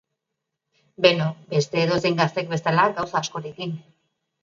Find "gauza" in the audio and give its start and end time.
2.99-3.25